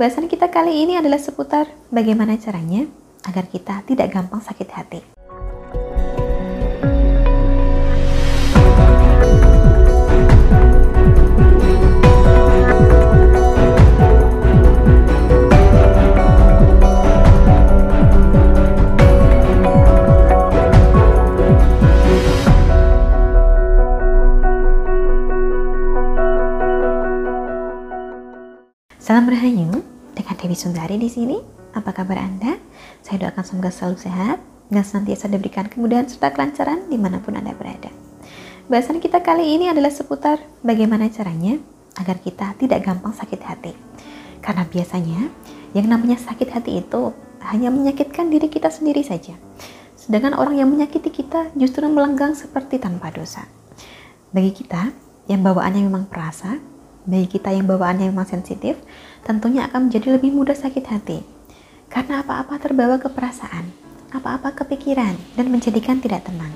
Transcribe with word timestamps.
Bahasan 0.00 0.32
kita 0.32 0.48
kali 0.48 0.80
ini 0.80 0.96
adalah 0.96 1.20
seputar 1.20 1.68
bagaimana 1.92 2.40
caranya 2.40 2.88
agar 3.28 3.44
kita 3.52 3.84
tidak 3.84 4.08
gampang 4.08 4.40
sakit 4.40 4.68
hati. 4.72 5.04
Salam 28.96 29.26
Rahayu, 29.26 29.89
dengan 30.20 30.36
Dewi 30.36 30.56
Sundari 30.56 30.96
di 31.00 31.08
sini. 31.08 31.40
Apa 31.72 31.96
kabar 31.96 32.20
Anda? 32.20 32.60
Saya 33.00 33.24
doakan 33.24 33.44
semoga 33.46 33.70
selalu 33.72 33.96
sehat 34.04 34.38
dan 34.68 34.84
senantiasa 34.84 35.32
diberikan 35.32 35.66
kemudahan 35.66 36.04
serta 36.04 36.36
kelancaran 36.36 36.92
di 36.92 37.00
mana 37.00 37.24
pun 37.24 37.40
Anda 37.40 37.56
berada. 37.56 37.88
Bahasan 38.68 39.00
kita 39.00 39.24
kali 39.24 39.56
ini 39.56 39.72
adalah 39.72 39.90
seputar 39.90 40.38
bagaimana 40.60 41.08
caranya 41.08 41.58
agar 41.98 42.20
kita 42.20 42.54
tidak 42.60 42.84
gampang 42.84 43.16
sakit 43.16 43.40
hati. 43.42 43.72
Karena 44.44 44.68
biasanya 44.68 45.32
yang 45.72 45.88
namanya 45.88 46.20
sakit 46.20 46.48
hati 46.52 46.84
itu 46.84 47.16
hanya 47.40 47.72
menyakitkan 47.72 48.28
diri 48.28 48.52
kita 48.52 48.68
sendiri 48.68 49.00
saja. 49.00 49.34
Sedangkan 49.96 50.36
orang 50.36 50.60
yang 50.60 50.68
menyakiti 50.68 51.10
kita 51.10 51.50
justru 51.56 51.88
melenggang 51.88 52.36
seperti 52.36 52.76
tanpa 52.76 53.08
dosa. 53.08 53.48
Bagi 54.30 54.52
kita 54.52 54.92
yang 55.26 55.42
bawaannya 55.42 55.82
memang 55.86 56.06
perasa, 56.06 56.58
bagi 57.08 57.38
kita 57.38 57.52
yang 57.54 57.64
bawaannya 57.64 58.12
memang 58.12 58.28
sensitif, 58.28 58.76
tentunya 59.24 59.64
akan 59.68 59.88
menjadi 59.88 60.20
lebih 60.20 60.36
mudah 60.36 60.56
sakit 60.56 60.84
hati. 60.88 61.24
Karena 61.88 62.22
apa-apa 62.22 62.60
terbawa 62.60 63.00
ke 63.00 63.08
perasaan, 63.08 63.72
apa-apa 64.12 64.52
kepikiran, 64.52 65.16
dan 65.34 65.46
menjadikan 65.48 65.98
tidak 65.98 66.28
tenang. 66.28 66.52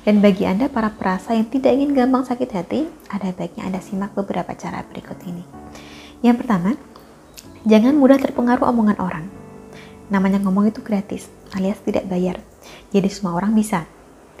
Dan 0.00 0.24
bagi 0.24 0.48
Anda 0.48 0.72
para 0.72 0.88
perasa 0.92 1.36
yang 1.36 1.48
tidak 1.52 1.76
ingin 1.76 1.92
gampang 1.92 2.24
sakit 2.24 2.50
hati, 2.56 2.80
ada 3.12 3.36
baiknya 3.36 3.68
Anda 3.68 3.80
simak 3.84 4.16
beberapa 4.16 4.56
cara 4.56 4.80
berikut 4.88 5.20
ini. 5.28 5.44
Yang 6.24 6.44
pertama, 6.44 6.72
jangan 7.68 7.96
mudah 7.96 8.16
terpengaruh 8.16 8.64
omongan 8.68 8.96
orang. 9.00 9.24
Namanya 10.08 10.40
ngomong 10.40 10.72
itu 10.72 10.80
gratis, 10.80 11.28
alias 11.52 11.80
tidak 11.84 12.08
bayar. 12.08 12.40
Jadi 12.92 13.08
semua 13.12 13.36
orang 13.36 13.52
bisa. 13.52 13.84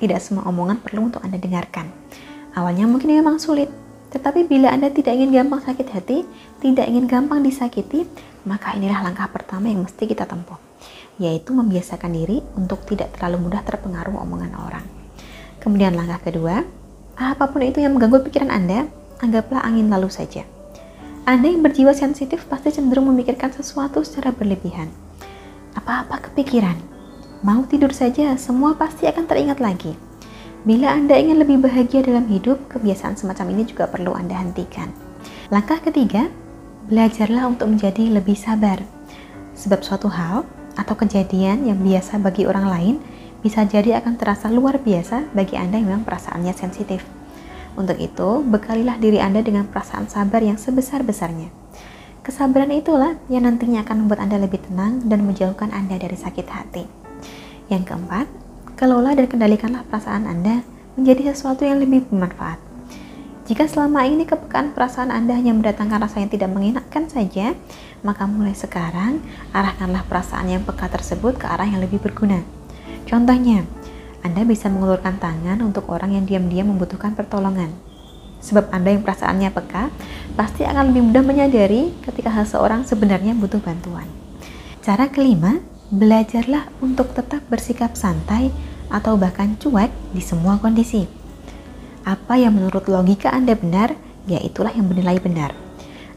Tidak 0.00 0.16
semua 0.16 0.48
omongan 0.48 0.80
perlu 0.80 1.12
untuk 1.12 1.20
Anda 1.20 1.36
dengarkan. 1.36 1.92
Awalnya 2.56 2.88
mungkin 2.88 3.12
memang 3.12 3.36
sulit, 3.36 3.68
tetapi 4.10 4.50
bila 4.50 4.74
Anda 4.74 4.90
tidak 4.90 5.14
ingin 5.14 5.30
gampang 5.30 5.62
sakit 5.62 5.88
hati, 5.94 6.26
tidak 6.58 6.90
ingin 6.90 7.06
gampang 7.06 7.46
disakiti, 7.46 8.02
maka 8.42 8.74
inilah 8.74 9.06
langkah 9.06 9.30
pertama 9.30 9.70
yang 9.70 9.86
mesti 9.86 10.02
kita 10.10 10.26
tempuh, 10.26 10.58
yaitu 11.22 11.54
membiasakan 11.54 12.10
diri 12.10 12.42
untuk 12.58 12.82
tidak 12.90 13.14
terlalu 13.14 13.46
mudah 13.46 13.62
terpengaruh 13.62 14.18
omongan 14.18 14.52
orang. 14.58 14.84
Kemudian 15.62 15.94
langkah 15.94 16.26
kedua, 16.26 16.66
apa 17.14 17.44
pun 17.54 17.62
itu 17.62 17.78
yang 17.78 17.94
mengganggu 17.94 18.26
pikiran 18.26 18.50
Anda, 18.50 18.90
anggaplah 19.22 19.62
angin 19.62 19.86
lalu 19.86 20.10
saja. 20.10 20.42
Anda 21.22 21.46
yang 21.46 21.62
berjiwa 21.62 21.94
sensitif 21.94 22.50
pasti 22.50 22.74
cenderung 22.74 23.06
memikirkan 23.14 23.54
sesuatu 23.54 24.02
secara 24.02 24.34
berlebihan. 24.34 24.90
Apa-apa 25.78 26.18
kepikiran, 26.26 26.74
mau 27.46 27.62
tidur 27.62 27.94
saja, 27.94 28.34
semua 28.34 28.74
pasti 28.74 29.06
akan 29.06 29.24
teringat 29.30 29.62
lagi 29.62 30.09
Bila 30.60 30.92
Anda 30.92 31.16
ingin 31.16 31.40
lebih 31.40 31.64
bahagia 31.64 32.04
dalam 32.04 32.28
hidup, 32.28 32.68
kebiasaan 32.68 33.16
semacam 33.16 33.56
ini 33.56 33.64
juga 33.64 33.88
perlu 33.88 34.12
Anda 34.12 34.36
hentikan. 34.36 34.92
Langkah 35.48 35.80
ketiga, 35.80 36.28
belajarlah 36.84 37.48
untuk 37.48 37.72
menjadi 37.72 38.12
lebih 38.12 38.36
sabar. 38.36 38.76
Sebab 39.56 39.80
suatu 39.80 40.12
hal 40.12 40.44
atau 40.76 40.94
kejadian 41.00 41.64
yang 41.64 41.80
biasa 41.80 42.20
bagi 42.20 42.44
orang 42.44 42.68
lain 42.68 42.94
bisa 43.40 43.64
jadi 43.64 44.04
akan 44.04 44.20
terasa 44.20 44.52
luar 44.52 44.84
biasa 44.84 45.32
bagi 45.32 45.56
Anda 45.56 45.80
yang 45.80 45.96
memang 45.96 46.04
perasaannya 46.04 46.52
sensitif. 46.52 47.08
Untuk 47.72 47.96
itu, 47.96 48.44
bekalilah 48.44 49.00
diri 49.00 49.16
Anda 49.16 49.40
dengan 49.40 49.64
perasaan 49.64 50.12
sabar 50.12 50.44
yang 50.44 50.60
sebesar-besarnya. 50.60 51.48
Kesabaran 52.20 52.68
itulah 52.68 53.16
yang 53.32 53.48
nantinya 53.48 53.80
akan 53.80 54.04
membuat 54.04 54.28
Anda 54.28 54.36
lebih 54.36 54.60
tenang 54.60 55.08
dan 55.08 55.24
menjauhkan 55.24 55.72
Anda 55.72 55.96
dari 55.96 56.20
sakit 56.20 56.46
hati. 56.52 56.84
Yang 57.72 57.88
keempat, 57.88 58.49
kelola 58.80 59.12
dan 59.12 59.28
kendalikanlah 59.28 59.84
perasaan 59.92 60.24
Anda 60.24 60.64
menjadi 60.96 61.36
sesuatu 61.36 61.68
yang 61.68 61.84
lebih 61.84 62.08
bermanfaat. 62.08 62.56
Jika 63.44 63.68
selama 63.68 64.08
ini 64.08 64.24
kepekaan 64.24 64.72
perasaan 64.72 65.12
Anda 65.12 65.36
hanya 65.36 65.52
mendatangkan 65.52 66.00
rasa 66.00 66.24
yang 66.24 66.32
tidak 66.32 66.48
mengenakkan 66.48 67.04
saja, 67.12 67.52
maka 68.00 68.24
mulai 68.24 68.56
sekarang 68.56 69.20
arahkanlah 69.52 70.08
perasaan 70.08 70.48
yang 70.48 70.64
peka 70.64 70.88
tersebut 70.88 71.36
ke 71.36 71.44
arah 71.44 71.68
yang 71.68 71.84
lebih 71.84 72.00
berguna. 72.00 72.40
Contohnya, 73.04 73.68
Anda 74.24 74.48
bisa 74.48 74.72
mengulurkan 74.72 75.20
tangan 75.20 75.60
untuk 75.60 75.84
orang 75.92 76.16
yang 76.16 76.24
diam-diam 76.24 76.72
membutuhkan 76.72 77.12
pertolongan. 77.12 77.76
Sebab 78.40 78.72
Anda 78.72 78.96
yang 78.96 79.04
perasaannya 79.04 79.50
peka, 79.52 79.92
pasti 80.40 80.64
akan 80.64 80.88
lebih 80.88 81.12
mudah 81.12 81.20
menyadari 81.20 81.92
ketika 82.00 82.32
seseorang 82.32 82.88
sebenarnya 82.88 83.36
butuh 83.36 83.60
bantuan. 83.60 84.08
Cara 84.80 85.12
kelima, 85.12 85.60
belajarlah 85.90 86.70
untuk 86.78 87.10
tetap 87.18 87.42
bersikap 87.50 87.98
santai 87.98 88.54
atau 88.94 89.18
bahkan 89.18 89.58
cuek 89.58 89.90
di 90.14 90.22
semua 90.22 90.54
kondisi. 90.62 91.10
Apa 92.06 92.38
yang 92.38 92.54
menurut 92.54 92.86
logika 92.86 93.34
Anda 93.34 93.58
benar, 93.58 93.98
ya 94.30 94.38
itulah 94.38 94.70
yang 94.70 94.86
bernilai 94.86 95.18
benar. 95.18 95.50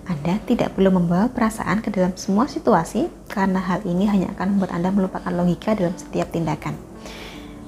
Anda 0.05 0.37
tidak 0.45 0.77
perlu 0.77 0.93
membawa 0.93 1.25
perasaan 1.33 1.81
ke 1.81 1.89
dalam 1.89 2.13
semua 2.13 2.45
situasi 2.45 3.09
karena 3.33 3.57
hal 3.65 3.81
ini 3.89 4.05
hanya 4.05 4.29
akan 4.37 4.57
membuat 4.57 4.77
Anda 4.77 4.93
melupakan 4.93 5.33
logika 5.33 5.73
dalam 5.73 5.97
setiap 5.97 6.29
tindakan. 6.29 6.77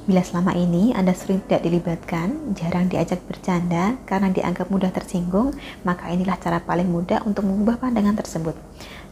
Bila 0.06 0.22
selama 0.22 0.54
ini 0.54 0.94
Anda 0.94 1.18
sering 1.18 1.42
tidak 1.50 1.66
dilibatkan, 1.66 2.54
jarang 2.54 2.86
diajak 2.86 3.26
bercanda 3.26 3.98
karena 4.06 4.30
dianggap 4.30 4.70
mudah 4.70 4.94
tersinggung, 4.94 5.58
maka 5.82 6.14
inilah 6.14 6.38
cara 6.38 6.62
paling 6.62 6.86
mudah 6.86 7.26
untuk 7.26 7.50
mengubah 7.50 7.82
pandangan 7.82 8.14
tersebut, 8.14 8.54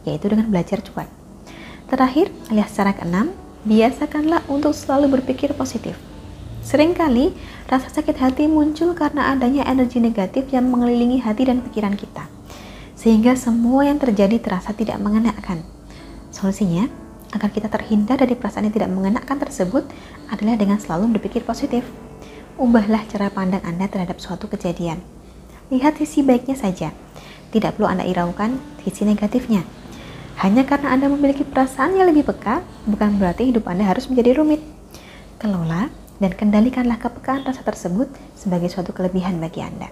yaitu 0.06 0.30
dengan 0.30 0.46
belajar 0.46 0.78
cuek. 0.78 1.23
Terakhir, 1.84 2.32
alias 2.48 2.72
cara 2.72 2.96
keenam, 2.96 3.30
biasakanlah 3.68 4.44
untuk 4.48 4.72
selalu 4.72 5.20
berpikir 5.20 5.52
positif. 5.52 5.96
Seringkali, 6.64 7.36
rasa 7.68 7.92
sakit 7.92 8.16
hati 8.16 8.48
muncul 8.48 8.96
karena 8.96 9.28
adanya 9.36 9.68
energi 9.68 10.00
negatif 10.00 10.48
yang 10.48 10.64
mengelilingi 10.72 11.20
hati 11.20 11.44
dan 11.44 11.60
pikiran 11.60 11.92
kita. 11.92 12.24
Sehingga 12.96 13.36
semua 13.36 13.84
yang 13.84 14.00
terjadi 14.00 14.40
terasa 14.40 14.72
tidak 14.72 14.96
mengenakan. 14.96 15.60
Solusinya, 16.32 16.88
agar 17.36 17.52
kita 17.52 17.68
terhindar 17.68 18.16
dari 18.16 18.32
perasaan 18.32 18.64
yang 18.70 18.74
tidak 18.80 18.88
mengenakan 18.88 19.36
tersebut 19.44 19.84
adalah 20.32 20.56
dengan 20.56 20.80
selalu 20.80 21.20
berpikir 21.20 21.44
positif. 21.44 21.84
Ubahlah 22.56 23.04
cara 23.12 23.28
pandang 23.28 23.60
Anda 23.60 23.92
terhadap 23.92 24.22
suatu 24.22 24.48
kejadian. 24.48 25.04
Lihat 25.68 26.00
sisi 26.00 26.24
baiknya 26.24 26.56
saja. 26.56 26.96
Tidak 27.52 27.76
perlu 27.76 27.92
Anda 27.92 28.08
iraukan 28.08 28.56
sisi 28.86 29.04
negatifnya. 29.04 29.83
Hanya 30.42 30.66
karena 30.66 30.94
Anda 30.94 31.06
memiliki 31.06 31.46
perasaan 31.46 31.94
yang 31.94 32.10
lebih 32.10 32.26
peka, 32.26 32.64
bukan 32.88 33.18
berarti 33.20 33.48
hidup 33.54 33.70
Anda 33.70 33.86
harus 33.86 34.10
menjadi 34.10 34.38
rumit. 34.42 34.60
Kelola 35.38 35.92
dan 36.18 36.32
kendalikanlah 36.34 36.98
kepekaan 36.98 37.46
rasa 37.46 37.62
tersebut 37.62 38.10
sebagai 38.34 38.70
suatu 38.70 38.90
kelebihan 38.90 39.38
bagi 39.38 39.62
Anda. 39.62 39.90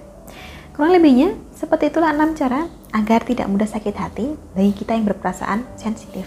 Kurang 0.72 0.96
lebihnya, 0.96 1.36
seperti 1.52 1.92
itulah 1.92 2.16
enam 2.16 2.32
cara 2.32 2.64
agar 2.96 3.22
tidak 3.28 3.44
mudah 3.46 3.68
sakit 3.68 3.92
hati 3.92 4.34
bagi 4.56 4.72
kita 4.72 4.96
yang 4.96 5.04
berperasaan 5.04 5.68
sensitif. 5.76 6.24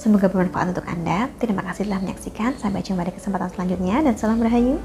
Semoga 0.00 0.28
bermanfaat 0.28 0.76
untuk 0.76 0.86
Anda. 0.88 1.28
Terima 1.40 1.60
kasih 1.64 1.88
telah 1.88 2.00
menyaksikan. 2.00 2.56
Sampai 2.56 2.84
jumpa 2.84 3.04
di 3.04 3.12
kesempatan 3.16 3.52
selanjutnya 3.52 4.00
dan 4.04 4.14
salam 4.16 4.40
rahayu. 4.40 4.80